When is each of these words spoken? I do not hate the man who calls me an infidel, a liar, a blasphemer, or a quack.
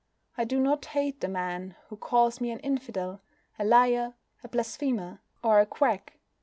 I 0.35 0.45
do 0.45 0.59
not 0.59 0.83
hate 0.85 1.21
the 1.21 1.27
man 1.27 1.75
who 1.89 1.95
calls 1.95 2.41
me 2.41 2.49
an 2.49 2.57
infidel, 2.61 3.21
a 3.59 3.63
liar, 3.63 4.15
a 4.43 4.47
blasphemer, 4.47 5.21
or 5.43 5.59
a 5.59 5.67
quack. 5.67 6.17